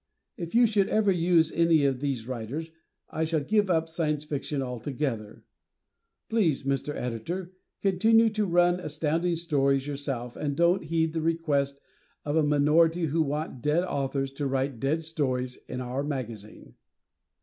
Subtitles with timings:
[0.35, 2.71] If you should ever use any of these writers,
[3.11, 5.43] I shall give up Science Fiction altogether.
[6.27, 6.95] Please, Mr.
[6.95, 11.79] Editor, continue to run Astounding Stories yourself, and don't heed the request
[12.25, 16.73] of a minority who want dead authors to write dead stories in our magazine.